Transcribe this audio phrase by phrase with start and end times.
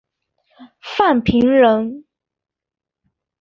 [0.81, 2.05] 范平人。